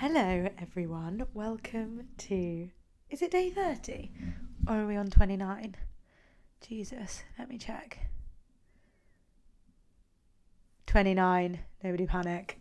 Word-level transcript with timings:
Hello, 0.00 0.48
everyone. 0.56 1.26
Welcome 1.34 2.08
to. 2.16 2.70
Is 3.10 3.20
it 3.20 3.30
day 3.30 3.50
30? 3.50 4.10
Or 4.66 4.76
are 4.76 4.86
we 4.86 4.96
on 4.96 5.10
29? 5.10 5.76
Jesus, 6.66 7.22
let 7.38 7.50
me 7.50 7.58
check. 7.58 7.98
29. 10.86 11.58
Nobody 11.84 12.06
panic. 12.06 12.58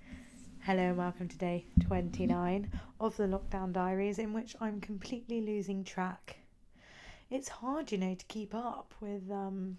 Hello, 0.64 0.90
and 0.90 0.98
welcome 0.98 1.30
to 1.30 1.38
day 1.38 1.66
29 1.80 2.70
of 3.00 3.16
the 3.16 3.24
Lockdown 3.24 3.72
Diaries, 3.72 4.20
in 4.20 4.34
which 4.34 4.58
I'm 4.60 4.82
completely 4.82 5.40
losing 5.40 5.86
track. 5.86 6.40
It's 7.30 7.48
hard, 7.48 7.94
you 7.94 8.00
know, 8.00 8.16
to 8.16 8.26
keep 8.26 8.54
up 8.54 8.94
with 9.00 9.32
um 9.32 9.78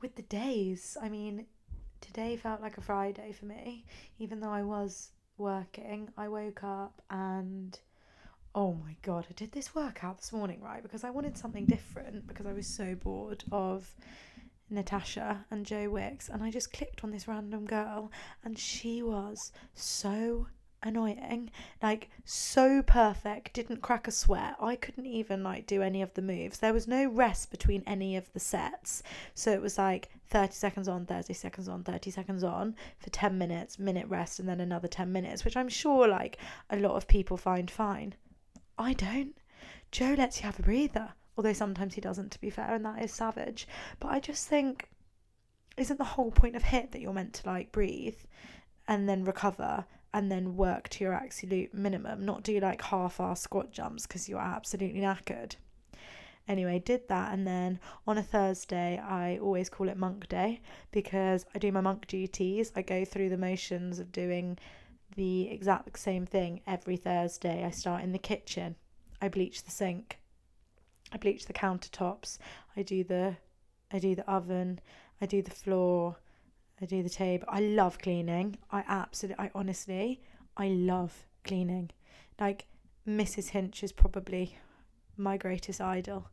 with 0.00 0.14
the 0.14 0.22
days. 0.22 0.96
I 1.02 1.08
mean, 1.08 1.46
today 2.12 2.36
felt 2.36 2.60
like 2.60 2.76
a 2.76 2.82
Friday 2.82 3.32
for 3.32 3.46
me, 3.46 3.84
even 4.18 4.38
though 4.38 4.50
I 4.50 4.62
was 4.62 5.12
working. 5.38 6.10
I 6.16 6.28
woke 6.28 6.62
up 6.62 7.00
and 7.10 7.78
oh 8.54 8.74
my 8.74 8.96
god, 9.00 9.26
I 9.30 9.32
did 9.32 9.52
this 9.52 9.74
workout 9.74 10.18
this 10.18 10.32
morning, 10.32 10.60
right? 10.60 10.82
Because 10.82 11.04
I 11.04 11.10
wanted 11.10 11.38
something 11.38 11.64
different 11.64 12.26
because 12.26 12.44
I 12.44 12.52
was 12.52 12.66
so 12.66 12.94
bored 12.94 13.44
of 13.50 13.94
Natasha 14.68 15.46
and 15.50 15.64
Joe 15.64 15.88
Wicks, 15.88 16.28
and 16.28 16.42
I 16.42 16.50
just 16.50 16.72
clicked 16.72 17.02
on 17.02 17.10
this 17.10 17.28
random 17.28 17.64
girl, 17.64 18.10
and 18.44 18.58
she 18.58 19.02
was 19.02 19.52
so 19.74 20.48
annoying 20.82 21.50
like 21.82 22.10
so 22.24 22.82
perfect 22.82 23.52
didn't 23.54 23.82
crack 23.82 24.08
a 24.08 24.10
sweat. 24.10 24.56
I 24.60 24.76
couldn't 24.76 25.06
even 25.06 25.42
like 25.42 25.66
do 25.66 25.82
any 25.82 26.02
of 26.02 26.12
the 26.14 26.22
moves. 26.22 26.58
There 26.58 26.72
was 26.72 26.88
no 26.88 27.06
rest 27.08 27.50
between 27.50 27.82
any 27.86 28.16
of 28.16 28.32
the 28.32 28.40
sets. 28.40 29.02
So 29.34 29.52
it 29.52 29.62
was 29.62 29.78
like 29.78 30.10
30 30.28 30.52
seconds 30.52 30.88
on 30.88 31.06
30 31.06 31.34
seconds 31.34 31.68
on 31.68 31.84
30 31.84 32.10
seconds 32.10 32.44
on 32.44 32.74
for 32.98 33.10
10 33.10 33.36
minutes 33.36 33.78
minute 33.78 34.06
rest 34.08 34.38
and 34.40 34.48
then 34.48 34.60
another 34.60 34.88
10 34.88 35.12
minutes 35.12 35.44
which 35.44 35.56
i'm 35.58 35.68
sure 35.68 36.08
like 36.08 36.38
a 36.70 36.78
lot 36.78 36.96
of 36.96 37.06
people 37.06 37.36
find 37.36 37.70
fine. 37.70 38.14
I 38.78 38.94
don't. 38.94 39.36
Joe 39.90 40.14
lets 40.16 40.40
you 40.40 40.46
have 40.46 40.58
a 40.58 40.62
breather 40.62 41.10
although 41.36 41.52
sometimes 41.52 41.94
he 41.94 42.00
doesn't 42.00 42.32
to 42.32 42.40
be 42.40 42.50
fair 42.50 42.74
and 42.74 42.84
that 42.84 43.02
is 43.02 43.12
savage. 43.12 43.68
But 44.00 44.08
i 44.08 44.20
just 44.20 44.48
think 44.48 44.88
isn't 45.76 45.98
the 45.98 46.04
whole 46.04 46.30
point 46.30 46.56
of 46.56 46.62
HIIT 46.62 46.90
that 46.90 47.00
you're 47.00 47.12
meant 47.12 47.34
to 47.34 47.48
like 47.48 47.72
breathe 47.72 48.18
and 48.88 49.08
then 49.08 49.24
recover 49.24 49.84
and 50.14 50.30
then 50.30 50.56
work 50.56 50.88
to 50.90 51.04
your 51.04 51.14
absolute 51.14 51.72
minimum, 51.72 52.24
not 52.24 52.42
do 52.42 52.60
like 52.60 52.82
half 52.82 53.20
hour 53.20 53.36
squat 53.36 53.72
jumps 53.72 54.06
because 54.06 54.28
you're 54.28 54.40
absolutely 54.40 55.00
knackered. 55.00 55.56
Anyway, 56.48 56.80
did 56.80 57.08
that, 57.08 57.32
and 57.32 57.46
then 57.46 57.78
on 58.06 58.18
a 58.18 58.22
Thursday, 58.22 58.98
I 58.98 59.38
always 59.38 59.68
call 59.68 59.88
it 59.88 59.96
monk 59.96 60.28
day 60.28 60.60
because 60.90 61.46
I 61.54 61.58
do 61.58 61.70
my 61.70 61.80
monk 61.80 62.06
duties. 62.08 62.72
I 62.74 62.82
go 62.82 63.04
through 63.04 63.28
the 63.28 63.38
motions 63.38 64.00
of 64.00 64.10
doing 64.10 64.58
the 65.14 65.48
exact 65.50 65.98
same 65.98 66.26
thing 66.26 66.60
every 66.66 66.96
Thursday. 66.96 67.64
I 67.64 67.70
start 67.70 68.02
in 68.02 68.12
the 68.12 68.18
kitchen, 68.18 68.74
I 69.20 69.28
bleach 69.28 69.62
the 69.62 69.70
sink, 69.70 70.18
I 71.12 71.16
bleach 71.16 71.46
the 71.46 71.52
countertops, 71.52 72.38
I 72.76 72.82
do 72.82 73.04
the 73.04 73.36
I 73.92 73.98
do 73.98 74.14
the 74.14 74.28
oven, 74.28 74.80
I 75.20 75.26
do 75.26 75.42
the 75.42 75.50
floor, 75.50 76.16
I 76.82 76.86
do 76.86 77.02
the 77.02 77.08
table. 77.08 77.46
I 77.48 77.60
love 77.60 77.98
cleaning. 77.98 78.58
I 78.70 78.82
absolutely, 78.88 79.44
I 79.44 79.50
honestly, 79.54 80.20
I 80.56 80.68
love 80.68 81.26
cleaning. 81.44 81.90
Like 82.40 82.66
Mrs. 83.06 83.50
Hinch 83.50 83.84
is 83.84 83.92
probably 83.92 84.56
my 85.16 85.36
greatest 85.36 85.80
idol. 85.80 86.28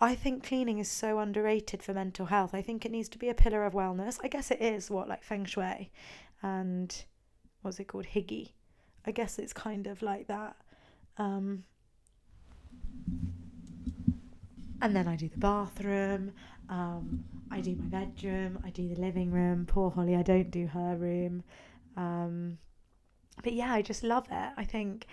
I 0.00 0.14
think 0.14 0.44
cleaning 0.44 0.78
is 0.78 0.90
so 0.90 1.18
underrated 1.18 1.82
for 1.82 1.94
mental 1.94 2.26
health. 2.26 2.54
I 2.54 2.62
think 2.62 2.84
it 2.84 2.92
needs 2.92 3.08
to 3.10 3.18
be 3.18 3.28
a 3.28 3.34
pillar 3.34 3.64
of 3.64 3.72
wellness. 3.72 4.18
I 4.22 4.28
guess 4.28 4.50
it 4.50 4.60
is 4.60 4.90
what 4.90 5.08
like 5.08 5.22
feng 5.22 5.44
shui 5.44 5.90
and 6.42 7.04
what's 7.62 7.80
it 7.80 7.84
called 7.88 8.06
hygge. 8.06 8.50
I 9.06 9.12
guess 9.12 9.38
it's 9.38 9.52
kind 9.52 9.86
of 9.86 10.02
like 10.02 10.26
that. 10.26 10.56
Um, 11.16 11.64
and 14.82 14.94
then 14.94 15.08
I 15.08 15.16
do 15.16 15.28
the 15.28 15.38
bathroom. 15.38 16.32
Um, 16.68 17.24
I 17.50 17.60
do 17.60 17.76
my 17.76 17.86
bedroom. 17.86 18.58
I 18.64 18.70
do 18.70 18.88
the 18.88 19.00
living 19.00 19.30
room. 19.30 19.66
Poor 19.66 19.90
Holly, 19.90 20.16
I 20.16 20.22
don't 20.22 20.50
do 20.50 20.66
her 20.66 20.96
room. 20.96 21.42
Um, 21.96 22.58
but 23.42 23.52
yeah, 23.52 23.72
I 23.72 23.82
just 23.82 24.02
love 24.02 24.26
it. 24.30 24.52
I 24.56 24.64
think 24.64 25.06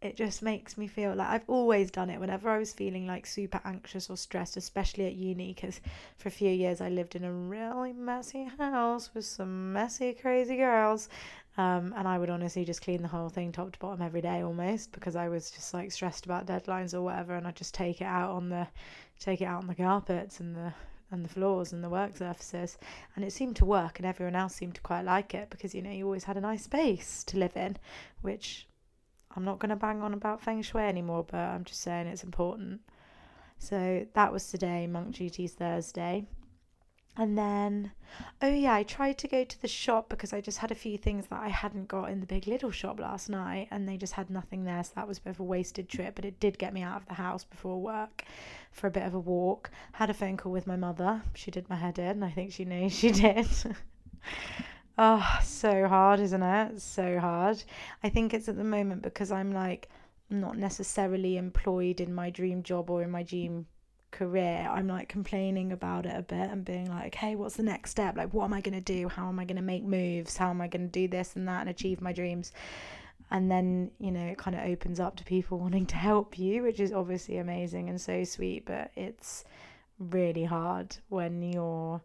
it 0.00 0.16
just 0.16 0.42
makes 0.42 0.78
me 0.78 0.86
feel 0.86 1.14
like 1.14 1.28
I've 1.28 1.48
always 1.48 1.90
done 1.90 2.08
it 2.08 2.20
whenever 2.20 2.48
I 2.48 2.58
was 2.58 2.72
feeling 2.72 3.06
like 3.06 3.26
super 3.26 3.60
anxious 3.64 4.08
or 4.08 4.16
stressed, 4.16 4.56
especially 4.56 5.06
at 5.06 5.14
uni, 5.14 5.52
because 5.54 5.80
for 6.18 6.28
a 6.28 6.32
few 6.32 6.50
years 6.50 6.80
I 6.80 6.88
lived 6.88 7.16
in 7.16 7.24
a 7.24 7.32
really 7.32 7.92
messy 7.92 8.44
house 8.44 9.10
with 9.12 9.24
some 9.24 9.72
messy, 9.72 10.12
crazy 10.12 10.56
girls. 10.56 11.08
Um, 11.56 11.92
and 11.96 12.06
I 12.06 12.18
would 12.18 12.30
honestly 12.30 12.64
just 12.64 12.82
clean 12.82 13.02
the 13.02 13.08
whole 13.08 13.28
thing 13.28 13.50
top 13.50 13.72
to 13.72 13.78
bottom 13.80 14.00
every 14.00 14.20
day 14.20 14.42
almost 14.42 14.92
because 14.92 15.16
I 15.16 15.28
was 15.28 15.50
just 15.50 15.74
like 15.74 15.90
stressed 15.90 16.24
about 16.24 16.46
deadlines 16.46 16.94
or 16.94 17.02
whatever, 17.02 17.34
and 17.34 17.46
I'd 17.48 17.56
just 17.56 17.74
take 17.74 18.00
it 18.00 18.04
out 18.06 18.30
on 18.30 18.48
the 18.48 18.68
take 19.18 19.40
it 19.40 19.46
out 19.46 19.62
on 19.62 19.66
the 19.66 19.74
carpets 19.74 20.38
and 20.38 20.54
the 20.54 20.72
and 21.10 21.24
the 21.24 21.28
floors 21.28 21.72
and 21.72 21.82
the 21.82 21.88
work 21.88 22.16
surfaces 22.16 22.78
and 23.16 23.24
it 23.24 23.32
seemed 23.32 23.56
to 23.56 23.64
work 23.64 23.98
and 23.98 24.06
everyone 24.06 24.36
else 24.36 24.54
seemed 24.54 24.74
to 24.74 24.80
quite 24.80 25.04
like 25.04 25.34
it 25.34 25.48
because 25.50 25.74
you 25.74 25.82
know 25.82 25.90
you 25.90 26.04
always 26.04 26.24
had 26.24 26.36
a 26.36 26.40
nice 26.40 26.64
space 26.64 27.24
to 27.24 27.38
live 27.38 27.56
in 27.56 27.76
which 28.20 28.66
I'm 29.34 29.44
not 29.44 29.58
going 29.58 29.70
to 29.70 29.76
bang 29.76 30.02
on 30.02 30.14
about 30.14 30.42
feng 30.42 30.62
shui 30.62 30.82
anymore 30.82 31.24
but 31.30 31.38
I'm 31.38 31.64
just 31.64 31.80
saying 31.80 32.06
it's 32.06 32.24
important. 32.24 32.80
So 33.58 34.06
that 34.14 34.32
was 34.32 34.50
today 34.50 34.86
monk 34.86 35.14
duties 35.14 35.52
Thursday 35.52 36.26
and 37.18 37.36
then, 37.36 37.90
oh 38.40 38.48
yeah, 38.48 38.74
I 38.74 38.84
tried 38.84 39.18
to 39.18 39.28
go 39.28 39.42
to 39.42 39.60
the 39.60 39.66
shop 39.66 40.08
because 40.08 40.32
I 40.32 40.40
just 40.40 40.58
had 40.58 40.70
a 40.70 40.76
few 40.76 40.96
things 40.96 41.26
that 41.26 41.40
I 41.40 41.48
hadn't 41.48 41.88
got 41.88 42.10
in 42.10 42.20
the 42.20 42.26
big 42.26 42.46
little 42.46 42.70
shop 42.70 43.00
last 43.00 43.28
night 43.28 43.66
and 43.72 43.88
they 43.88 43.96
just 43.96 44.12
had 44.12 44.30
nothing 44.30 44.62
there. 44.64 44.84
So 44.84 44.92
that 44.94 45.08
was 45.08 45.18
a 45.18 45.22
bit 45.22 45.30
of 45.30 45.40
a 45.40 45.44
wasted 45.44 45.88
trip, 45.88 46.14
but 46.14 46.24
it 46.24 46.38
did 46.38 46.58
get 46.58 46.72
me 46.72 46.82
out 46.82 47.02
of 47.02 47.08
the 47.08 47.14
house 47.14 47.42
before 47.42 47.82
work 47.82 48.22
for 48.70 48.86
a 48.86 48.90
bit 48.92 49.02
of 49.02 49.14
a 49.14 49.18
walk. 49.18 49.68
Had 49.92 50.10
a 50.10 50.14
phone 50.14 50.36
call 50.36 50.52
with 50.52 50.68
my 50.68 50.76
mother. 50.76 51.20
She 51.34 51.50
did 51.50 51.68
my 51.68 51.74
head 51.74 51.98
in. 51.98 52.22
I 52.22 52.30
think 52.30 52.52
she 52.52 52.64
knew 52.64 52.88
she 52.88 53.10
did. 53.10 53.48
oh, 54.96 55.38
so 55.42 55.88
hard, 55.88 56.20
isn't 56.20 56.42
it? 56.42 56.80
so 56.80 57.18
hard. 57.18 57.64
I 58.04 58.10
think 58.10 58.32
it's 58.32 58.48
at 58.48 58.56
the 58.56 58.62
moment 58.62 59.02
because 59.02 59.32
I'm 59.32 59.50
like 59.50 59.88
not 60.30 60.56
necessarily 60.56 61.36
employed 61.36 62.00
in 62.00 62.14
my 62.14 62.30
dream 62.30 62.62
job 62.62 62.90
or 62.90 63.02
in 63.02 63.10
my 63.10 63.24
dream 63.24 63.66
career, 64.10 64.68
I'm 64.70 64.88
like 64.88 65.08
complaining 65.08 65.72
about 65.72 66.06
it 66.06 66.16
a 66.16 66.22
bit 66.22 66.50
and 66.50 66.64
being 66.64 66.88
like, 66.88 67.16
okay, 67.16 67.36
what's 67.36 67.56
the 67.56 67.62
next 67.62 67.90
step? 67.90 68.16
Like, 68.16 68.32
what 68.32 68.44
am 68.44 68.52
I 68.52 68.60
going 68.60 68.74
to 68.74 68.80
do? 68.80 69.08
How 69.08 69.28
am 69.28 69.38
I 69.38 69.44
going 69.44 69.56
to 69.56 69.62
make 69.62 69.84
moves? 69.84 70.36
How 70.36 70.50
am 70.50 70.60
I 70.60 70.68
going 70.68 70.86
to 70.86 70.92
do 70.92 71.08
this 71.08 71.36
and 71.36 71.46
that 71.48 71.60
and 71.60 71.70
achieve 71.70 72.00
my 72.00 72.12
dreams? 72.12 72.52
And 73.30 73.50
then, 73.50 73.90
you 73.98 74.10
know, 74.10 74.24
it 74.24 74.38
kind 74.38 74.56
of 74.56 74.64
opens 74.64 75.00
up 75.00 75.16
to 75.16 75.24
people 75.24 75.58
wanting 75.60 75.86
to 75.86 75.96
help 75.96 76.38
you, 76.38 76.62
which 76.62 76.80
is 76.80 76.92
obviously 76.92 77.38
amazing 77.38 77.88
and 77.88 78.00
so 78.00 78.24
sweet, 78.24 78.64
but 78.66 78.90
it's 78.96 79.44
really 79.98 80.44
hard 80.44 80.96
when 81.08 81.42
you're 81.42 82.00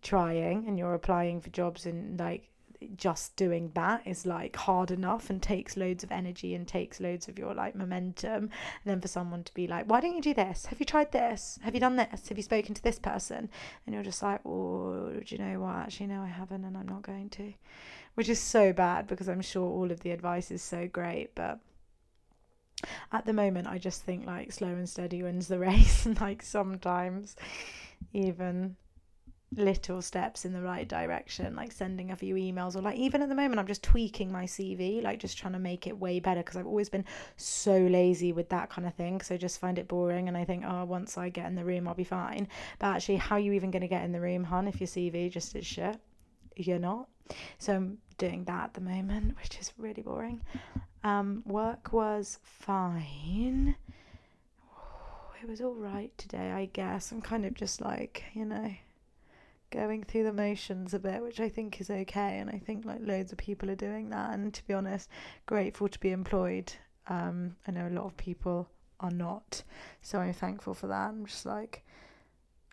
trying 0.00 0.66
and 0.66 0.78
you're 0.78 0.94
applying 0.94 1.40
for 1.40 1.50
jobs 1.50 1.86
and 1.86 2.18
like 2.18 2.48
just 2.96 3.36
doing 3.36 3.70
that 3.74 4.06
is 4.06 4.26
like 4.26 4.56
hard 4.56 4.90
enough 4.90 5.30
and 5.30 5.42
takes 5.42 5.76
loads 5.76 6.04
of 6.04 6.12
energy 6.12 6.54
and 6.54 6.66
takes 6.66 7.00
loads 7.00 7.28
of 7.28 7.38
your 7.38 7.54
like 7.54 7.74
momentum. 7.74 8.34
And 8.34 8.50
then 8.84 9.00
for 9.00 9.08
someone 9.08 9.44
to 9.44 9.54
be 9.54 9.66
like, 9.66 9.86
why 9.86 10.00
don't 10.00 10.14
you 10.14 10.22
do 10.22 10.34
this? 10.34 10.66
Have 10.66 10.80
you 10.80 10.86
tried 10.86 11.12
this? 11.12 11.58
Have 11.62 11.74
you 11.74 11.80
done 11.80 11.96
this? 11.96 12.28
Have 12.28 12.36
you 12.36 12.42
spoken 12.42 12.74
to 12.74 12.82
this 12.82 12.98
person? 12.98 13.48
And 13.86 13.94
you're 13.94 14.04
just 14.04 14.22
like, 14.22 14.40
oh, 14.44 15.10
do 15.24 15.34
you 15.34 15.38
know 15.38 15.60
what? 15.60 15.76
Actually, 15.76 16.08
no, 16.08 16.22
I 16.22 16.28
haven't, 16.28 16.64
and 16.64 16.76
I'm 16.76 16.88
not 16.88 17.02
going 17.02 17.30
to. 17.30 17.52
Which 18.14 18.28
is 18.28 18.40
so 18.40 18.72
bad 18.72 19.06
because 19.06 19.28
I'm 19.28 19.40
sure 19.40 19.68
all 19.68 19.90
of 19.90 20.00
the 20.00 20.10
advice 20.10 20.50
is 20.50 20.62
so 20.62 20.86
great, 20.86 21.34
but 21.34 21.60
at 23.12 23.24
the 23.24 23.32
moment 23.32 23.68
I 23.68 23.78
just 23.78 24.02
think 24.02 24.26
like 24.26 24.52
slow 24.52 24.68
and 24.68 24.88
steady 24.88 25.22
wins 25.22 25.48
the 25.48 25.58
race 25.58 26.06
and 26.06 26.20
like 26.20 26.42
sometimes 26.42 27.36
even 28.12 28.76
little 29.56 30.00
steps 30.00 30.44
in 30.44 30.52
the 30.52 30.62
right 30.62 30.88
direction, 30.88 31.54
like 31.54 31.72
sending 31.72 32.10
a 32.10 32.16
few 32.16 32.34
emails, 32.34 32.76
or 32.76 32.80
like 32.80 32.96
even 32.96 33.22
at 33.22 33.28
the 33.28 33.34
moment, 33.34 33.58
I'm 33.58 33.66
just 33.66 33.82
tweaking 33.82 34.32
my 34.32 34.44
CV, 34.44 35.02
like 35.02 35.18
just 35.18 35.38
trying 35.38 35.52
to 35.52 35.58
make 35.58 35.86
it 35.86 35.98
way 35.98 36.20
better 36.20 36.40
because 36.40 36.56
I've 36.56 36.66
always 36.66 36.88
been 36.88 37.04
so 37.36 37.76
lazy 37.76 38.32
with 38.32 38.48
that 38.50 38.70
kind 38.70 38.86
of 38.86 38.94
thing. 38.94 39.20
So 39.20 39.34
I 39.34 39.38
just 39.38 39.60
find 39.60 39.78
it 39.78 39.88
boring, 39.88 40.28
and 40.28 40.36
I 40.36 40.44
think, 40.44 40.64
oh, 40.66 40.84
once 40.84 41.18
I 41.18 41.28
get 41.28 41.46
in 41.46 41.54
the 41.54 41.64
room, 41.64 41.86
I'll 41.86 41.94
be 41.94 42.04
fine. 42.04 42.48
But 42.78 42.88
actually, 42.88 43.16
how 43.16 43.36
are 43.36 43.40
you 43.40 43.52
even 43.52 43.70
going 43.70 43.82
to 43.82 43.88
get 43.88 44.04
in 44.04 44.12
the 44.12 44.20
room, 44.20 44.44
hon, 44.44 44.68
if 44.68 44.80
your 44.80 44.88
CV 44.88 45.30
just 45.30 45.54
is 45.54 45.66
shit? 45.66 45.96
You're 46.56 46.78
not. 46.78 47.08
So 47.58 47.74
I'm 47.74 47.98
doing 48.18 48.44
that 48.44 48.64
at 48.64 48.74
the 48.74 48.80
moment, 48.80 49.36
which 49.42 49.58
is 49.58 49.72
really 49.78 50.02
boring. 50.02 50.42
Um, 51.04 51.42
work 51.46 51.92
was 51.92 52.38
fine. 52.42 53.76
It 55.42 55.48
was 55.48 55.60
all 55.60 55.74
right 55.74 56.16
today, 56.18 56.52
I 56.52 56.66
guess. 56.66 57.10
I'm 57.10 57.20
kind 57.20 57.44
of 57.44 57.54
just 57.54 57.80
like, 57.80 58.22
you 58.32 58.44
know, 58.44 58.72
going 59.72 60.04
through 60.04 60.24
the 60.24 60.32
motions 60.32 60.94
a 60.94 60.98
bit, 60.98 61.22
which 61.22 61.40
I 61.40 61.48
think 61.48 61.80
is 61.80 61.90
okay. 61.90 62.38
And 62.38 62.48
I 62.50 62.58
think 62.58 62.84
like 62.84 63.00
loads 63.00 63.32
of 63.32 63.38
people 63.38 63.70
are 63.70 63.76
doing 63.76 64.10
that. 64.10 64.34
And 64.34 64.54
to 64.54 64.66
be 64.66 64.74
honest, 64.74 65.08
grateful 65.46 65.88
to 65.88 65.98
be 65.98 66.10
employed. 66.10 66.72
Um, 67.08 67.56
I 67.66 67.72
know 67.72 67.88
a 67.88 67.90
lot 67.90 68.04
of 68.04 68.16
people 68.16 68.68
are 69.00 69.10
not, 69.10 69.64
so 70.00 70.20
I'm 70.20 70.32
thankful 70.32 70.74
for 70.74 70.86
that. 70.86 71.08
I'm 71.08 71.26
just 71.26 71.44
like, 71.44 71.84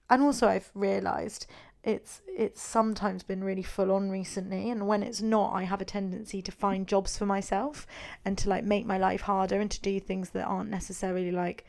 and 0.10 0.22
also 0.22 0.48
I've 0.48 0.69
realised 0.75 1.48
it's 1.84 2.22
it's 2.28 2.62
sometimes 2.62 3.24
been 3.24 3.44
really 3.44 3.63
full 3.63 3.92
on 3.92 4.10
recently 4.10 4.69
and 4.69 4.86
when 4.86 5.02
it's 5.02 5.22
not 5.22 5.54
I 5.54 5.63
have 5.63 5.80
a 5.80 5.86
tendency 5.86 6.42
to 6.42 6.52
find 6.52 6.86
jobs 6.86 7.18
for 7.18 7.25
myself 7.25 7.88
and 8.25 8.38
to 8.40 8.50
like 8.50 8.66
make 8.66 8.86
my 8.86 8.98
life 8.98 9.22
harder 9.22 9.62
and 9.62 9.72
to 9.72 9.81
do 9.81 10.00
things 10.00 10.31
that 10.31 10.44
aren't 10.44 10.69
necessarily 10.69 11.31
like 11.31 11.66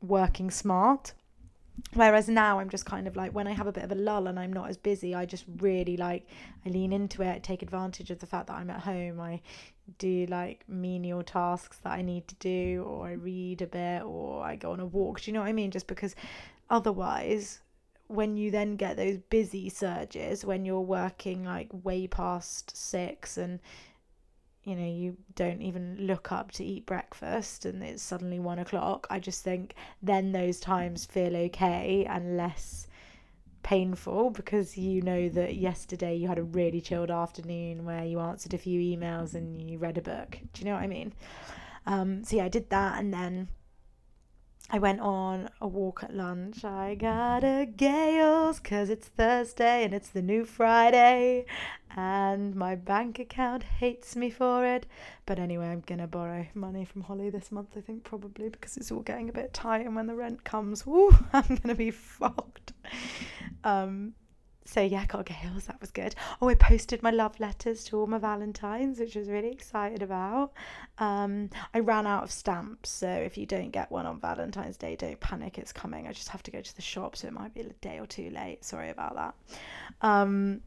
working 0.00 0.50
smart 0.50 1.12
whereas 1.94 2.28
now 2.28 2.58
I'm 2.58 2.68
just 2.68 2.86
kind 2.86 3.06
of 3.06 3.16
like 3.16 3.32
when 3.32 3.46
I 3.46 3.52
have 3.52 3.66
a 3.66 3.72
bit 3.72 3.84
of 3.84 3.92
a 3.92 3.96
lull 3.96 4.26
and 4.26 4.38
I'm 4.38 4.52
not 4.52 4.68
as 4.68 4.76
busy 4.76 5.14
I 5.14 5.26
just 5.26 5.44
really 5.58 5.96
like 5.96 6.26
I 6.64 6.68
lean 6.68 6.92
into 6.92 7.22
it 7.22 7.42
take 7.42 7.62
advantage 7.62 8.10
of 8.10 8.18
the 8.18 8.26
fact 8.26 8.46
that 8.48 8.56
I'm 8.56 8.70
at 8.70 8.80
home 8.80 9.20
I 9.20 9.40
do 9.98 10.26
like 10.26 10.64
menial 10.68 11.22
tasks 11.22 11.78
that 11.78 11.92
I 11.92 12.02
need 12.02 12.28
to 12.28 12.34
do 12.36 12.84
or 12.86 13.08
I 13.08 13.12
read 13.12 13.62
a 13.62 13.66
bit 13.66 14.02
or 14.02 14.44
I 14.44 14.56
go 14.56 14.72
on 14.72 14.80
a 14.80 14.86
walk. 14.86 15.20
Do 15.20 15.30
you 15.30 15.34
know 15.34 15.40
what 15.40 15.48
I 15.48 15.52
mean? 15.52 15.70
Just 15.70 15.86
because 15.86 16.14
otherwise 16.70 17.60
when 18.08 18.36
you 18.36 18.50
then 18.50 18.76
get 18.76 18.96
those 18.96 19.16
busy 19.30 19.68
surges 19.68 20.44
when 20.44 20.64
you're 20.64 20.80
working 20.80 21.44
like 21.44 21.68
way 21.82 22.06
past 22.06 22.76
six 22.76 23.38
and 23.38 23.58
you 24.64 24.76
know 24.76 24.86
you 24.86 25.16
don't 25.34 25.60
even 25.62 25.96
look 26.00 26.30
up 26.30 26.52
to 26.52 26.64
eat 26.64 26.86
breakfast 26.86 27.64
and 27.64 27.82
it's 27.82 28.02
suddenly 28.02 28.38
one 28.38 28.58
o'clock. 28.58 29.06
I 29.10 29.18
just 29.18 29.42
think 29.42 29.74
then 30.02 30.32
those 30.32 30.60
times 30.60 31.04
feel 31.04 31.36
okay 31.36 32.06
and 32.08 32.36
less 32.36 32.86
painful 33.62 34.30
because 34.30 34.76
you 34.76 35.02
know 35.02 35.28
that 35.28 35.54
yesterday 35.54 36.16
you 36.16 36.28
had 36.28 36.38
a 36.38 36.42
really 36.42 36.80
chilled 36.80 37.10
afternoon 37.10 37.84
where 37.84 38.04
you 38.04 38.18
answered 38.18 38.54
a 38.54 38.58
few 38.58 38.80
emails 38.80 39.34
and 39.34 39.70
you 39.70 39.78
read 39.78 39.98
a 39.98 40.02
book. 40.02 40.38
Do 40.52 40.60
you 40.60 40.64
know 40.66 40.74
what 40.74 40.82
i 40.82 40.88
mean? 40.88 41.12
Um, 41.86 42.24
so 42.24 42.36
yeah 42.36 42.44
i 42.44 42.48
did 42.48 42.70
that 42.70 42.98
and 42.98 43.12
then 43.12 43.48
I 44.74 44.78
went 44.78 45.00
on 45.00 45.50
a 45.60 45.68
walk 45.68 46.02
at 46.02 46.14
lunch. 46.14 46.64
I 46.64 46.94
got 46.94 47.44
a 47.44 47.66
Gail's 47.66 48.58
because 48.58 48.88
it's 48.88 49.06
Thursday 49.06 49.84
and 49.84 49.92
it's 49.92 50.08
the 50.08 50.22
new 50.22 50.46
Friday, 50.46 51.44
and 51.94 52.56
my 52.56 52.74
bank 52.74 53.18
account 53.18 53.64
hates 53.64 54.16
me 54.16 54.30
for 54.30 54.64
it. 54.64 54.86
But 55.26 55.38
anyway, 55.38 55.66
I'm 55.66 55.82
gonna 55.84 56.06
borrow 56.06 56.46
money 56.54 56.86
from 56.86 57.02
Holly 57.02 57.28
this 57.28 57.52
month, 57.52 57.76
I 57.76 57.82
think, 57.82 58.02
probably 58.02 58.48
because 58.48 58.78
it's 58.78 58.90
all 58.90 59.00
getting 59.00 59.28
a 59.28 59.32
bit 59.34 59.52
tight, 59.52 59.84
and 59.84 59.94
when 59.94 60.06
the 60.06 60.14
rent 60.14 60.42
comes, 60.42 60.86
whoo, 60.86 61.14
I'm 61.34 61.56
gonna 61.56 61.74
be 61.74 61.90
fucked. 61.90 62.72
Um, 63.64 64.14
so 64.64 64.80
yeah, 64.80 65.06
got 65.06 65.26
Gail's. 65.26 65.66
That 65.66 65.80
was 65.80 65.90
good. 65.90 66.14
Oh, 66.40 66.48
I 66.48 66.54
posted 66.54 67.02
my 67.02 67.10
love 67.10 67.38
letters 67.40 67.84
to 67.84 67.98
all 67.98 68.06
my 68.06 68.18
Valentines, 68.18 68.98
which 68.98 69.16
I 69.16 69.20
was 69.20 69.28
really 69.28 69.50
excited 69.50 70.02
about. 70.02 70.52
Um, 70.98 71.50
I 71.74 71.80
ran 71.80 72.06
out 72.06 72.24
of 72.24 72.30
stamps, 72.30 72.90
so 72.90 73.08
if 73.08 73.36
you 73.36 73.46
don't 73.46 73.70
get 73.70 73.90
one 73.90 74.06
on 74.06 74.20
Valentine's 74.20 74.76
Day, 74.76 74.96
don't 74.96 75.20
panic. 75.20 75.58
It's 75.58 75.72
coming. 75.72 76.06
I 76.06 76.12
just 76.12 76.28
have 76.28 76.42
to 76.44 76.50
go 76.50 76.60
to 76.60 76.76
the 76.76 76.82
shop, 76.82 77.16
so 77.16 77.28
it 77.28 77.32
might 77.32 77.54
be 77.54 77.60
a 77.60 77.68
day 77.80 77.98
or 77.98 78.06
two 78.06 78.30
late. 78.30 78.64
Sorry 78.64 78.90
about 78.90 79.14
that. 79.16 79.34
Um, 80.00 80.60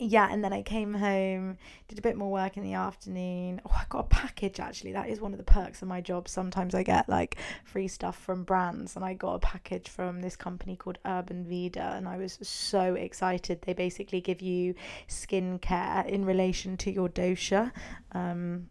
yeah, 0.00 0.28
and 0.30 0.42
then 0.42 0.52
I 0.52 0.62
came 0.62 0.94
home, 0.94 1.58
did 1.88 1.98
a 1.98 2.02
bit 2.02 2.16
more 2.16 2.30
work 2.30 2.56
in 2.56 2.62
the 2.62 2.72
afternoon. 2.72 3.60
Oh, 3.66 3.74
I 3.74 3.84
got 3.88 4.06
a 4.06 4.08
package 4.08 4.58
actually. 4.58 4.92
That 4.92 5.10
is 5.10 5.20
one 5.20 5.32
of 5.32 5.38
the 5.38 5.44
perks 5.44 5.82
of 5.82 5.88
my 5.88 6.00
job. 6.00 6.26
Sometimes 6.26 6.74
I 6.74 6.82
get 6.82 7.08
like 7.08 7.36
free 7.64 7.86
stuff 7.86 8.18
from 8.18 8.44
brands, 8.44 8.96
and 8.96 9.04
I 9.04 9.12
got 9.12 9.34
a 9.34 9.38
package 9.38 9.88
from 9.88 10.22
this 10.22 10.36
company 10.36 10.74
called 10.74 10.98
Urban 11.04 11.44
Veda, 11.44 11.92
and 11.96 12.08
I 12.08 12.16
was 12.16 12.38
so 12.40 12.94
excited. 12.94 13.60
They 13.62 13.74
basically 13.74 14.22
give 14.22 14.40
you 14.40 14.74
skincare 15.06 16.06
in 16.06 16.24
relation 16.24 16.76
to 16.78 16.90
your 16.90 17.08
dosha. 17.08 17.70
Um, 18.12 18.70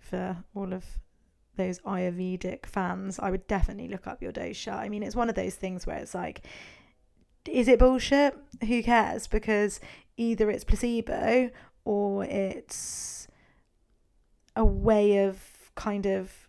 for 0.00 0.36
all 0.54 0.72
of 0.72 0.84
those 1.56 1.80
Ayurvedic 1.80 2.66
fans, 2.66 3.18
I 3.18 3.30
would 3.30 3.46
definitely 3.48 3.88
look 3.88 4.06
up 4.06 4.22
your 4.22 4.32
dosha. 4.32 4.72
I 4.72 4.88
mean, 4.88 5.02
it's 5.02 5.16
one 5.16 5.28
of 5.28 5.34
those 5.34 5.56
things 5.56 5.86
where 5.86 5.98
it's 5.98 6.14
like, 6.14 6.46
is 7.48 7.68
it 7.68 7.78
bullshit? 7.78 8.36
Who 8.66 8.82
cares? 8.82 9.26
Because 9.26 9.80
either 10.16 10.50
it's 10.50 10.64
placebo 10.64 11.50
or 11.84 12.24
it's 12.24 13.28
a 14.56 14.64
way 14.64 15.24
of 15.24 15.70
kind 15.74 16.06
of 16.06 16.48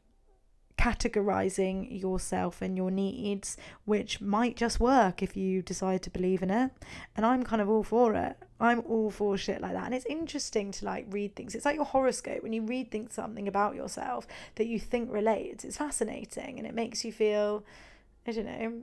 categorizing 0.80 2.02
yourself 2.02 2.62
and 2.62 2.78
your 2.78 2.90
needs, 2.90 3.58
which 3.84 4.22
might 4.22 4.56
just 4.56 4.80
work 4.80 5.22
if 5.22 5.36
you 5.36 5.62
decide 5.62 6.02
to 6.02 6.10
believe 6.10 6.42
in 6.42 6.50
it. 6.50 6.72
And 7.18 7.26
I'm 7.26 7.44
kind 7.44 7.62
of 7.62 7.70
all 7.70 7.84
for 7.84 8.16
it. 8.16 8.38
I'm 8.62 8.80
all 8.88 9.12
for 9.12 9.38
shit 9.38 9.62
like 9.62 9.74
that. 9.74 9.86
And 9.86 9.94
it's 9.94 10.06
interesting 10.06 10.72
to 10.72 10.86
like 10.86 11.06
read 11.10 11.36
things. 11.36 11.54
It's 11.54 11.66
like 11.66 11.76
your 11.76 11.86
horoscope 11.86 12.44
when 12.44 12.54
you 12.54 12.62
read 12.62 12.92
things 12.92 13.14
something 13.14 13.48
about 13.48 13.76
yourself 13.76 14.26
that 14.56 14.68
you 14.68 14.80
think 14.80 15.12
relates. 15.12 15.66
It's 15.66 15.78
fascinating 15.78 16.58
and 16.58 16.66
it 16.66 16.74
makes 16.74 17.04
you 17.04 17.12
feel, 17.12 17.66
I 18.26 18.32
don't 18.32 18.46
know, 18.46 18.74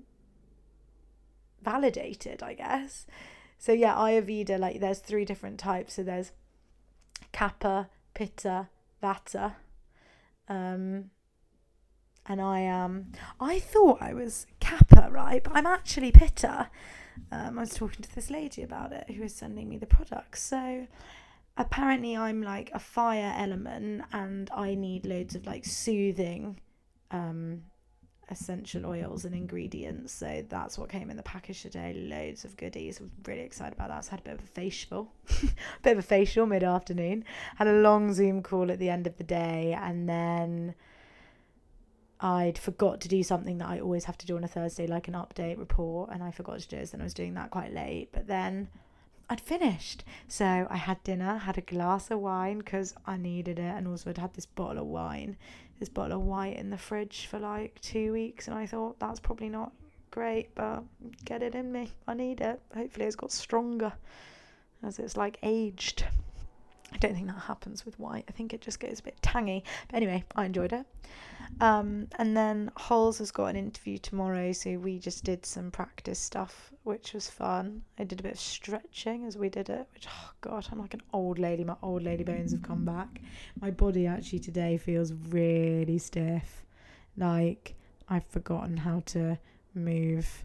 validated, 1.62 2.42
I 2.42 2.54
guess. 2.54 3.06
So 3.58 3.72
yeah, 3.72 3.94
Ayurveda, 3.94 4.58
like 4.58 4.80
there's 4.80 4.98
three 4.98 5.24
different 5.24 5.58
types. 5.58 5.94
So 5.94 6.02
there's 6.02 6.32
Kapha, 7.32 7.88
Pitta, 8.14 8.68
Vata. 9.02 9.54
Um, 10.48 11.10
and 12.26 12.40
I 12.40 12.60
am, 12.60 13.12
I 13.40 13.58
thought 13.58 13.98
I 14.00 14.12
was 14.12 14.46
Kapha, 14.60 15.10
right? 15.10 15.42
But 15.42 15.56
I'm 15.56 15.66
actually 15.66 16.12
Pitta. 16.12 16.70
Um, 17.32 17.58
I 17.58 17.62
was 17.62 17.74
talking 17.74 18.02
to 18.02 18.14
this 18.14 18.30
lady 18.30 18.62
about 18.62 18.92
it 18.92 19.10
who 19.10 19.22
was 19.22 19.34
sending 19.34 19.68
me 19.68 19.78
the 19.78 19.86
products. 19.86 20.42
So 20.42 20.86
apparently 21.56 22.16
I'm 22.16 22.42
like 22.42 22.70
a 22.74 22.78
fire 22.78 23.34
element 23.36 24.04
and 24.12 24.50
I 24.50 24.74
need 24.74 25.06
loads 25.06 25.34
of 25.34 25.46
like 25.46 25.64
soothing 25.64 26.60
um, 27.10 27.62
essential 28.28 28.84
oils 28.86 29.24
and 29.24 29.34
ingredients. 29.34 30.12
So 30.12 30.44
that's 30.48 30.76
what 30.76 30.88
came 30.88 31.10
in 31.10 31.16
the 31.16 31.22
package 31.22 31.62
today. 31.62 31.94
Loads 31.94 32.44
of 32.44 32.56
goodies. 32.56 32.98
I'm 33.00 33.10
really 33.26 33.42
excited 33.42 33.74
about 33.74 33.88
that. 33.88 34.04
So 34.04 34.10
I 34.10 34.12
had 34.12 34.20
a 34.20 34.24
bit 34.24 34.34
of 34.34 34.40
a 34.40 34.48
facial, 34.48 35.12
bit 35.82 35.92
of 35.92 35.98
a 35.98 36.02
facial 36.02 36.46
mid 36.46 36.64
afternoon. 36.64 37.24
Had 37.56 37.68
a 37.68 37.80
long 37.80 38.12
Zoom 38.12 38.42
call 38.42 38.70
at 38.70 38.78
the 38.78 38.90
end 38.90 39.06
of 39.06 39.16
the 39.16 39.24
day, 39.24 39.76
and 39.80 40.08
then 40.08 40.74
I'd 42.20 42.58
forgot 42.58 43.00
to 43.02 43.08
do 43.08 43.22
something 43.22 43.58
that 43.58 43.68
I 43.68 43.78
always 43.80 44.04
have 44.06 44.18
to 44.18 44.26
do 44.26 44.36
on 44.36 44.44
a 44.44 44.48
Thursday, 44.48 44.86
like 44.86 45.06
an 45.06 45.14
update 45.14 45.58
report, 45.58 46.10
and 46.12 46.22
I 46.22 46.30
forgot 46.30 46.60
to 46.60 46.68
do 46.68 46.76
it. 46.76 46.92
And 46.92 47.02
I 47.02 47.04
was 47.04 47.14
doing 47.14 47.34
that 47.34 47.50
quite 47.50 47.72
late, 47.72 48.10
but 48.12 48.26
then. 48.26 48.68
I'd 49.28 49.40
finished. 49.40 50.04
So 50.28 50.68
I 50.70 50.76
had 50.76 51.02
dinner, 51.02 51.38
had 51.38 51.58
a 51.58 51.60
glass 51.60 52.12
of 52.12 52.20
wine 52.20 52.58
because 52.58 52.94
I 53.06 53.16
needed 53.16 53.58
it, 53.58 53.74
and 53.74 53.88
also 53.88 54.10
I'd 54.10 54.18
had 54.18 54.34
this 54.34 54.46
bottle 54.46 54.82
of 54.82 54.86
wine 54.86 55.36
this 55.78 55.88
bottle 55.88 56.18
of 56.18 56.26
white 56.26 56.56
in 56.56 56.70
the 56.70 56.78
fridge 56.78 57.26
for 57.26 57.38
like 57.38 57.80
two 57.80 58.12
weeks, 58.12 58.48
and 58.48 58.56
I 58.56 58.66
thought 58.66 58.98
that's 58.98 59.20
probably 59.20 59.48
not 59.48 59.72
great, 60.10 60.54
but 60.54 60.82
get 61.24 61.42
it 61.42 61.54
in 61.54 61.70
me. 61.70 61.92
I 62.06 62.14
need 62.14 62.40
it. 62.40 62.60
Hopefully, 62.74 63.06
it's 63.06 63.16
got 63.16 63.32
stronger 63.32 63.92
as 64.82 64.98
it's 64.98 65.16
like 65.16 65.38
aged. 65.42 66.04
I 66.96 66.98
don't 66.98 67.14
think 67.14 67.26
that 67.26 67.40
happens 67.40 67.84
with 67.84 68.00
white. 68.00 68.24
I 68.26 68.32
think 68.32 68.54
it 68.54 68.62
just 68.62 68.80
gets 68.80 69.00
a 69.00 69.02
bit 69.02 69.20
tangy. 69.20 69.62
But 69.88 69.96
anyway, 69.98 70.24
I 70.34 70.46
enjoyed 70.46 70.72
it. 70.72 70.86
Um, 71.60 72.08
and 72.18 72.34
then 72.34 72.70
Holes 72.74 73.18
has 73.18 73.30
got 73.30 73.48
an 73.48 73.56
interview 73.56 73.98
tomorrow, 73.98 74.52
so 74.52 74.78
we 74.78 74.98
just 74.98 75.22
did 75.22 75.44
some 75.44 75.70
practice 75.70 76.18
stuff, 76.18 76.72
which 76.84 77.12
was 77.12 77.28
fun. 77.28 77.82
I 77.98 78.04
did 78.04 78.20
a 78.20 78.22
bit 78.22 78.32
of 78.32 78.40
stretching 78.40 79.26
as 79.26 79.36
we 79.36 79.50
did 79.50 79.68
it, 79.68 79.86
which, 79.92 80.06
oh 80.08 80.30
God, 80.40 80.66
I'm 80.72 80.78
like 80.78 80.94
an 80.94 81.02
old 81.12 81.38
lady. 81.38 81.64
My 81.64 81.76
old 81.82 82.02
lady 82.02 82.24
bones 82.24 82.52
have 82.52 82.62
come 82.62 82.86
back. 82.86 83.20
My 83.60 83.70
body 83.70 84.06
actually 84.06 84.38
today 84.38 84.78
feels 84.78 85.12
really 85.12 85.98
stiff. 85.98 86.64
Like 87.18 87.74
I've 88.08 88.26
forgotten 88.26 88.78
how 88.78 89.02
to 89.06 89.38
move 89.74 90.44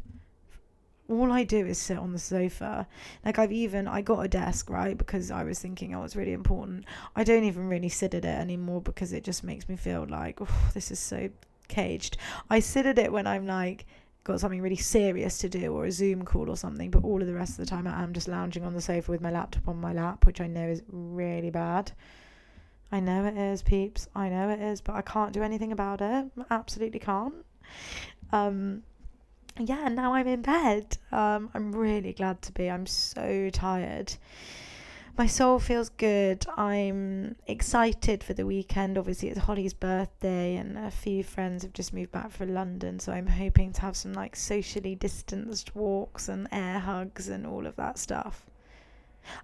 all 1.11 1.31
I 1.31 1.43
do 1.43 1.65
is 1.65 1.77
sit 1.77 1.97
on 1.97 2.13
the 2.13 2.19
sofa. 2.19 2.87
Like 3.25 3.37
I've 3.37 3.51
even 3.51 3.87
I 3.87 4.01
got 4.01 4.25
a 4.25 4.27
desk 4.27 4.69
right 4.69 4.97
because 4.97 5.29
I 5.29 5.43
was 5.43 5.59
thinking 5.59 5.93
oh 5.93 6.03
it's 6.03 6.15
really 6.15 6.33
important. 6.33 6.85
I 7.15 7.23
don't 7.23 7.43
even 7.43 7.67
really 7.67 7.89
sit 7.89 8.13
at 8.13 8.25
it 8.25 8.27
anymore 8.27 8.81
because 8.81 9.13
it 9.13 9.23
just 9.23 9.43
makes 9.43 9.67
me 9.67 9.75
feel 9.75 10.05
like 10.09 10.41
oh 10.41 10.69
this 10.73 10.89
is 10.91 10.99
so 10.99 11.29
caged. 11.67 12.17
I 12.49 12.59
sit 12.59 12.85
at 12.85 12.97
it 12.97 13.11
when 13.11 13.27
I'm 13.27 13.45
like 13.45 13.85
got 14.23 14.39
something 14.39 14.61
really 14.61 14.75
serious 14.75 15.39
to 15.39 15.49
do 15.49 15.73
or 15.73 15.85
a 15.85 15.91
Zoom 15.91 16.23
call 16.23 16.49
or 16.49 16.55
something, 16.55 16.91
but 16.91 17.03
all 17.03 17.21
of 17.21 17.27
the 17.27 17.33
rest 17.33 17.51
of 17.51 17.57
the 17.57 17.65
time 17.65 17.87
I 17.87 18.03
am 18.03 18.13
just 18.13 18.27
lounging 18.27 18.63
on 18.63 18.73
the 18.73 18.81
sofa 18.81 19.11
with 19.11 19.21
my 19.21 19.31
laptop 19.31 19.67
on 19.67 19.81
my 19.81 19.93
lap, 19.93 20.25
which 20.25 20.39
I 20.39 20.47
know 20.47 20.67
is 20.67 20.83
really 20.89 21.49
bad. 21.49 21.91
I 22.91 22.99
know 22.99 23.25
it 23.25 23.37
is, 23.37 23.63
peeps. 23.63 24.07
I 24.15 24.29
know 24.29 24.49
it 24.49 24.59
is, 24.59 24.81
but 24.81 24.95
I 24.95 25.01
can't 25.01 25.33
do 25.33 25.41
anything 25.41 25.71
about 25.71 26.01
it. 26.01 26.25
absolutely 26.51 26.99
can't. 26.99 27.33
Um, 28.31 28.83
yeah, 29.59 29.87
now 29.89 30.13
I'm 30.13 30.27
in 30.27 30.41
bed. 30.41 30.97
Um, 31.11 31.49
I'm 31.53 31.71
really 31.71 32.13
glad 32.13 32.41
to 32.43 32.51
be. 32.51 32.69
I'm 32.69 32.85
so 32.85 33.49
tired. 33.51 34.13
My 35.17 35.27
soul 35.27 35.59
feels 35.59 35.89
good. 35.89 36.45
I'm 36.55 37.35
excited 37.45 38.23
for 38.23 38.33
the 38.33 38.45
weekend. 38.45 38.97
Obviously, 38.97 39.29
it's 39.29 39.39
Holly's 39.39 39.73
birthday, 39.73 40.55
and 40.55 40.77
a 40.77 40.89
few 40.89 41.23
friends 41.23 41.63
have 41.63 41.73
just 41.73 41.93
moved 41.93 42.11
back 42.11 42.31
from 42.31 42.53
London. 42.53 42.97
So 42.99 43.11
I'm 43.11 43.27
hoping 43.27 43.73
to 43.73 43.81
have 43.81 43.95
some 43.95 44.13
like 44.13 44.35
socially 44.35 44.95
distanced 44.95 45.75
walks 45.75 46.29
and 46.29 46.47
air 46.51 46.79
hugs 46.79 47.27
and 47.27 47.45
all 47.45 47.67
of 47.67 47.75
that 47.75 47.97
stuff. 47.97 48.45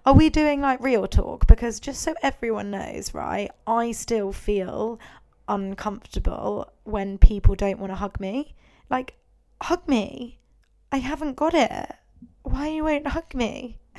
Are 0.04 0.14
we 0.14 0.30
doing 0.30 0.60
like 0.60 0.80
real 0.80 1.06
talk? 1.06 1.46
Because 1.46 1.78
just 1.78 2.02
so 2.02 2.14
everyone 2.22 2.70
knows, 2.70 3.14
right, 3.14 3.50
I 3.66 3.92
still 3.92 4.32
feel 4.32 4.98
uncomfortable 5.48 6.72
when 6.84 7.18
people 7.18 7.54
don't 7.54 7.78
want 7.78 7.92
to 7.92 7.96
hug 7.96 8.18
me. 8.18 8.54
Like, 8.90 9.14
hug 9.62 9.86
me. 9.88 10.38
I 10.90 10.98
haven't 10.98 11.36
got 11.36 11.54
it. 11.54 11.94
why 12.42 12.68
you 12.68 12.84
won't 12.84 13.06
hug 13.06 13.34
me? 13.34 13.78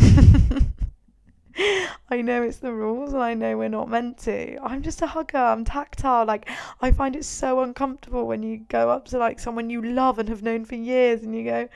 I 2.09 2.21
know 2.21 2.41
it's 2.41 2.57
the 2.57 2.71
rules 2.71 3.13
and 3.13 3.21
I 3.21 3.33
know 3.33 3.57
we're 3.57 3.69
not 3.69 3.89
meant 3.89 4.17
to. 4.19 4.57
I'm 4.63 4.81
just 4.81 5.01
a 5.01 5.07
hugger. 5.07 5.37
I'm 5.37 5.65
tactile. 5.65 6.25
Like 6.25 6.49
I 6.81 6.91
find 6.91 7.15
it 7.15 7.25
so 7.25 7.61
uncomfortable 7.61 8.25
when 8.25 8.43
you 8.43 8.59
go 8.69 8.89
up 8.89 9.05
to 9.09 9.17
like 9.17 9.39
someone 9.39 9.69
you 9.69 9.81
love 9.81 10.19
and 10.19 10.29
have 10.29 10.41
known 10.41 10.65
for 10.65 10.75
years 10.75 11.23
and 11.23 11.35
you 11.35 11.43
go, 11.43 11.69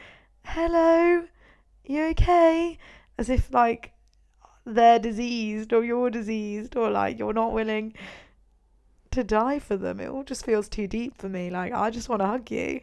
"Hello, 0.44 1.26
you 1.84 2.04
okay?" 2.06 2.78
As 3.18 3.30
if 3.30 3.54
like 3.54 3.92
they're 4.66 5.00
diseased 5.00 5.74
or 5.74 5.84
you're 5.84 6.10
diseased 6.10 6.76
or 6.78 6.90
like 6.90 7.20
you're 7.20 7.34
not 7.34 7.52
willing 7.52 7.94
to 9.14 9.24
die 9.24 9.60
for 9.60 9.78
them. 9.78 10.00
It 10.00 10.10
all 10.10 10.24
just 10.24 10.46
feels 10.46 10.68
too 10.68 10.88
deep 10.88 11.18
for 11.18 11.30
me. 11.30 11.50
Like 11.50 11.74
I 11.74 11.90
just 11.90 12.10
want 12.10 12.22
to 12.22 12.28
hug 12.28 12.52
you. 12.52 12.82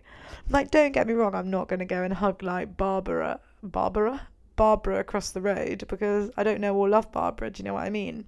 Like 0.48 0.70
don't 0.70 0.92
get 0.92 1.06
me 1.06 1.12
wrong, 1.14 1.34
I'm 1.34 1.50
not 1.50 1.68
going 1.68 1.80
to 1.80 1.84
go 1.84 2.02
and 2.02 2.12
hug 2.12 2.42
like 2.42 2.76
Barbara, 2.76 3.40
Barbara, 3.62 4.28
Barbara 4.56 5.00
across 5.00 5.30
the 5.30 5.40
road 5.40 5.84
because 5.88 6.30
I 6.36 6.42
don't 6.42 6.60
know 6.60 6.74
or 6.74 6.88
love 6.88 7.12
Barbara. 7.12 7.50
Do 7.50 7.60
you 7.60 7.64
know 7.64 7.74
what 7.74 7.84
I 7.84 7.90
mean? 7.90 8.26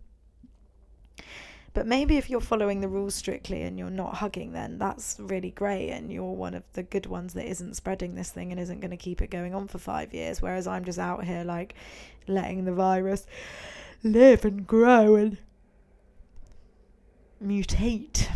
But 1.74 1.86
maybe 1.86 2.18
if 2.18 2.28
you're 2.28 2.40
following 2.40 2.82
the 2.82 2.88
rules 2.88 3.14
strictly 3.14 3.62
and 3.62 3.78
you're 3.78 3.88
not 3.88 4.16
hugging, 4.16 4.52
then 4.52 4.76
that's 4.76 5.16
really 5.18 5.50
great. 5.50 5.90
And 5.90 6.12
you're 6.12 6.32
one 6.32 6.52
of 6.52 6.64
the 6.74 6.82
good 6.82 7.06
ones 7.06 7.32
that 7.32 7.48
isn't 7.48 7.76
spreading 7.76 8.14
this 8.14 8.30
thing 8.30 8.50
and 8.50 8.60
isn't 8.60 8.80
going 8.80 8.90
to 8.90 8.96
keep 8.98 9.22
it 9.22 9.30
going 9.30 9.54
on 9.54 9.68
for 9.68 9.78
five 9.78 10.12
years. 10.12 10.42
Whereas 10.42 10.66
I'm 10.66 10.84
just 10.84 10.98
out 10.98 11.24
here 11.24 11.44
like 11.44 11.74
letting 12.28 12.66
the 12.66 12.74
virus 12.74 13.26
live 14.04 14.44
and 14.44 14.66
grow 14.66 15.14
and 15.14 15.38
mutate. 17.42 18.28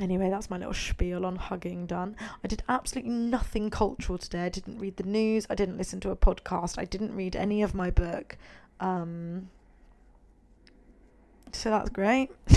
Anyway, 0.00 0.28
that's 0.28 0.50
my 0.50 0.58
little 0.58 0.74
spiel 0.74 1.24
on 1.24 1.36
hugging 1.36 1.86
done. 1.86 2.16
I 2.44 2.48
did 2.48 2.62
absolutely 2.68 3.12
nothing 3.12 3.70
cultural 3.70 4.18
today. 4.18 4.44
I 4.44 4.48
didn't 4.50 4.78
read 4.78 4.96
the 4.98 5.04
news. 5.04 5.46
I 5.48 5.54
didn't 5.54 5.78
listen 5.78 6.00
to 6.00 6.10
a 6.10 6.16
podcast. 6.16 6.78
I 6.78 6.84
didn't 6.84 7.14
read 7.14 7.34
any 7.34 7.62
of 7.62 7.74
my 7.74 7.90
book. 7.90 8.36
Um, 8.80 9.48
so 11.52 11.70
that's 11.70 11.88
great. 11.88 12.30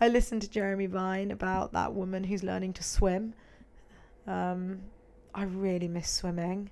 I 0.00 0.08
listened 0.08 0.42
to 0.42 0.50
Jeremy 0.50 0.86
Vine 0.86 1.30
about 1.30 1.72
that 1.72 1.92
woman 1.92 2.24
who's 2.24 2.42
learning 2.42 2.72
to 2.74 2.82
swim. 2.82 3.34
Um, 4.26 4.80
I 5.34 5.44
really 5.44 5.88
miss 5.88 6.08
swimming. 6.08 6.70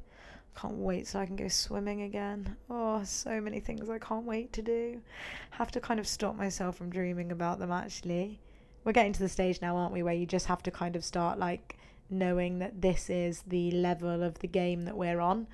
Can't 0.54 0.74
wait 0.74 1.06
so 1.06 1.18
I 1.18 1.26
can 1.26 1.36
go 1.36 1.48
swimming 1.48 2.02
again. 2.02 2.56
Oh, 2.68 3.02
so 3.04 3.40
many 3.40 3.60
things 3.60 3.88
I 3.88 3.98
can't 3.98 4.26
wait 4.26 4.52
to 4.52 4.62
do. 4.62 5.00
Have 5.50 5.70
to 5.72 5.80
kind 5.80 5.98
of 5.98 6.06
stop 6.06 6.36
myself 6.36 6.76
from 6.76 6.90
dreaming 6.90 7.32
about 7.32 7.58
them 7.58 7.72
actually. 7.72 8.38
We're 8.84 8.92
getting 8.92 9.12
to 9.12 9.20
the 9.20 9.28
stage 9.28 9.62
now, 9.62 9.76
aren't 9.76 9.92
we, 9.92 10.02
where 10.02 10.14
you 10.14 10.26
just 10.26 10.46
have 10.46 10.62
to 10.64 10.70
kind 10.70 10.96
of 10.96 11.04
start 11.04 11.38
like 11.38 11.78
knowing 12.10 12.58
that 12.58 12.82
this 12.82 13.08
is 13.08 13.42
the 13.46 13.70
level 13.70 14.22
of 14.22 14.38
the 14.40 14.46
game 14.46 14.82
that 14.82 14.96
we're 14.96 15.20
on 15.20 15.46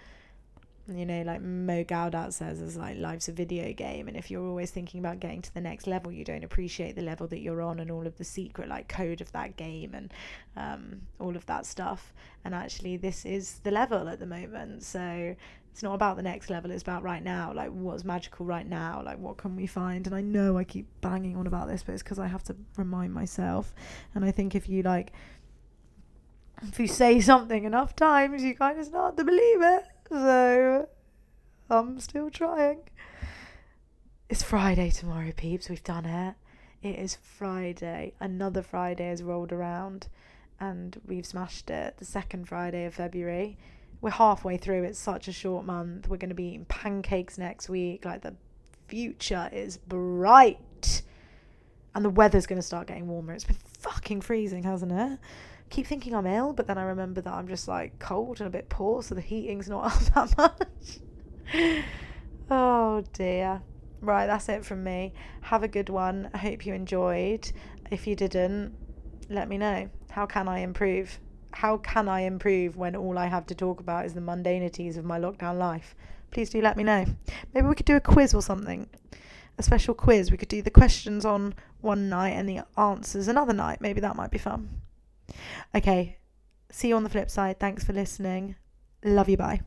you 0.89 1.05
know, 1.05 1.23
like 1.23 1.43
Mo 1.43 1.85
Gawdat 1.85 2.33
says, 2.33 2.61
is 2.61 2.77
like 2.77 2.97
life's 2.97 3.29
a 3.29 3.33
video 3.33 3.73
game, 3.73 4.09
and 4.09 4.17
if 4.17 4.31
you're 4.31 4.47
always 4.47 4.71
thinking 4.71 5.01
about 5.01 5.21
getting 5.21 5.43
to 5.43 5.53
the 5.53 5.61
next 5.61 5.87
level, 5.87 6.11
you 6.11 6.25
don't 6.25 6.45
appreciate 6.45 6.97
the 6.97 7.03
level 7.03 7.27
that 7.29 7.41
you're 7.41 7.61
on 7.61 7.79
and 7.81 7.91
all 7.91 8.07
of 8.07 8.17
the 8.17 8.25
secret 8.25 8.69
like 8.69 8.89
code 8.89 9.21
of 9.21 9.31
that 9.33 9.57
game 9.57 9.95
and 9.95 10.13
um, 10.57 11.03
all 11.19 11.37
of 11.37 11.45
that 11.47 11.67
stuff. 11.67 12.15
And 12.45 12.55
actually, 12.55 12.97
this 12.97 13.27
is 13.27 13.61
the 13.65 13.71
level 13.71 14.09
at 14.09 14.19
the 14.19 14.27
moment, 14.27 14.83
so 14.83 15.37
it's 15.71 15.83
not 15.83 15.95
about 15.95 16.17
the 16.17 16.23
next 16.23 16.49
level; 16.49 16.71
it's 16.71 16.83
about 16.83 17.03
right 17.03 17.23
now. 17.23 17.53
Like, 17.53 17.71
what's 17.71 18.05
magical 18.05 18.47
right 18.47 18.67
now? 18.67 19.03
Like, 19.05 19.19
what 19.19 19.37
can 19.37 19.57
we 19.57 19.67
find? 19.67 20.07
And 20.07 20.17
I 20.17 20.23
know 20.23 20.57
I 20.57 20.65
keep 20.65 20.87
banging 21.03 21.37
on 21.37 21.47
about 21.47 21.69
this, 21.69 21.83
but 21.83 21.93
it's 21.93 22.03
because 22.03 22.19
I 22.19 22.29
have 22.29 22.45
to 22.45 22.57
remind 22.77 23.13
myself. 23.13 23.75
And 24.15 24.25
I 24.25 24.31
think 24.31 24.55
if 24.55 24.69
you 24.69 24.83
like 24.83 25.13
if 26.63 26.81
you 26.81 26.89
say 26.89 27.21
something 27.21 27.65
enough 27.65 27.95
times, 27.95 28.43
you 28.43 28.55
kind 28.55 28.79
of 28.79 28.87
start 28.87 29.17
to 29.17 29.25
believe 29.25 29.63
it. 29.63 29.85
So 30.09 30.89
I'm 31.69 32.01
still 32.01 32.31
trying. 32.31 32.81
It's 34.31 34.43
Friday 34.43 34.91
tomorrow, 34.91 35.33
peeps. 35.37 35.69
We've 35.69 35.85
done 35.85 36.07
it. 36.07 36.35
It 36.83 36.99
is 36.99 37.17
Friday. 37.17 38.15
Another 38.19 38.63
Friday 38.63 39.09
has 39.09 39.23
rolled 39.23 39.53
around 39.53 40.09
and 40.61 40.99
we've 41.07 41.27
smashed 41.27 41.69
it. 41.69 41.99
The 41.99 42.07
second 42.07 42.49
Friday 42.49 42.87
of 42.87 42.95
February. 42.95 43.59
We're 44.01 44.11
halfway 44.11 44.57
through. 44.57 44.85
It's 44.85 44.99
such 44.99 45.29
a 45.29 45.33
short 45.33 45.67
month. 45.67 46.09
We're 46.09 46.17
going 46.17 46.31
to 46.31 46.35
be 46.35 46.45
eating 46.45 46.65
pancakes 46.67 47.37
next 47.37 47.69
week. 47.69 48.07
Like 48.07 48.23
the 48.23 48.35
future 48.87 49.51
is 49.53 49.77
bright. 49.77 51.03
And 51.95 52.03
the 52.05 52.11
weather's 52.11 52.47
going 52.47 52.61
to 52.61 52.67
start 52.67 52.87
getting 52.87 53.09
warmer. 53.09 53.35
It's 53.35 53.45
been 53.45 53.57
fucking 53.81 54.23
freezing, 54.23 54.63
hasn't 54.63 54.93
it? 54.93 55.19
Keep 55.71 55.87
thinking 55.87 56.15
I'm 56.15 56.27
ill, 56.27 56.53
but 56.53 56.67
then 56.67 56.79
I 56.79 56.83
remember 56.83 57.21
that 57.21 57.33
I'm 57.33 57.49
just 57.49 57.69
like 57.69 57.99
cold 57.99 58.41
and 58.41 58.47
a 58.47 58.51
bit 58.51 58.69
poor, 58.69 59.03
so 59.03 59.15
the 59.15 59.21
heating's 59.21 59.69
not 59.69 59.85
up 60.17 60.35
that 60.37 60.39
much. 60.39 61.79
oh 62.51 63.05
dear. 63.13 63.63
Right, 64.01 64.27
that's 64.27 64.49
it 64.49 64.65
from 64.65 64.85
me. 64.85 65.13
Have 65.43 65.65
a 65.65 65.69
good 65.69 65.89
one. 65.89 66.31
I 66.33 66.39
hope 66.39 66.65
you 66.65 66.73
enjoyed. 66.73 67.51
If 67.91 68.07
you 68.07 68.15
didn't, 68.15 68.75
let 69.29 69.49
me 69.49 69.59
know. 69.59 69.91
How 70.11 70.25
can 70.25 70.47
I 70.47 70.61
improve? 70.61 71.19
How 71.53 71.79
can 71.79 72.09
I 72.09 72.21
improve 72.21 72.77
when 72.77 72.95
all 72.95 73.19
I 73.19 73.27
have 73.27 73.47
to 73.47 73.55
talk 73.55 73.81
about 73.81 74.07
is 74.07 74.15
the 74.15 74.21
mundanities 74.21 74.97
of 74.97 75.05
my 75.05 75.19
lockdown 75.19 75.59
life? 75.59 75.97
Please 76.31 76.51
do 76.51 76.61
let 76.61 76.77
me 76.77 76.85
know. 76.85 77.07
Maybe 77.53 77.67
we 77.67 77.75
could 77.75 77.87
do 77.87 77.97
a 77.97 78.01
quiz 78.01 78.35
or 78.35 78.43
something. 78.43 78.89
A 79.59 79.63
special 79.63 79.95
quiz. 79.95 80.31
We 80.31 80.37
could 80.37 80.49
do 80.49 80.63
the 80.63 80.71
questions 80.71 81.25
on 81.25 81.55
one 81.81 82.09
night 82.09 82.31
and 82.31 82.49
the 82.49 82.61
answers 82.77 83.27
another 83.27 83.53
night. 83.53 83.81
Maybe 83.81 84.01
that 84.01 84.15
might 84.15 84.31
be 84.31 84.39
fun. 84.39 84.69
Okay. 85.75 86.19
See 86.71 86.89
you 86.89 86.97
on 86.97 87.05
the 87.05 87.11
flip 87.11 87.31
side. 87.31 87.59
Thanks 87.59 87.85
for 87.85 87.93
listening. 87.93 88.57
Love 89.05 89.29
you. 89.29 89.37
Bye. 89.37 89.63